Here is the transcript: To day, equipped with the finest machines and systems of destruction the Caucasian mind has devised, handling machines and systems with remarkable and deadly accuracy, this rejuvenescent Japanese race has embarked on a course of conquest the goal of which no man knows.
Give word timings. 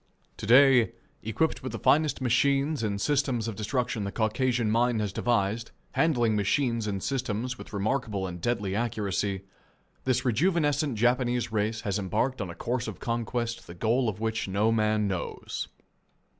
To 0.37 0.47
day, 0.47 0.93
equipped 1.21 1.61
with 1.61 1.73
the 1.73 1.77
finest 1.77 2.21
machines 2.21 2.81
and 2.81 2.99
systems 2.99 3.47
of 3.47 3.55
destruction 3.55 4.03
the 4.03 4.11
Caucasian 4.11 4.71
mind 4.71 4.99
has 4.99 5.13
devised, 5.13 5.69
handling 5.91 6.35
machines 6.35 6.87
and 6.87 7.03
systems 7.03 7.59
with 7.59 7.71
remarkable 7.71 8.25
and 8.25 8.41
deadly 8.41 8.75
accuracy, 8.75 9.43
this 10.03 10.21
rejuvenescent 10.21 10.95
Japanese 10.95 11.51
race 11.51 11.81
has 11.81 11.99
embarked 11.99 12.41
on 12.41 12.49
a 12.49 12.55
course 12.55 12.87
of 12.87 12.99
conquest 12.99 13.67
the 13.67 13.75
goal 13.75 14.09
of 14.09 14.19
which 14.19 14.47
no 14.47 14.71
man 14.71 15.07
knows. 15.07 15.67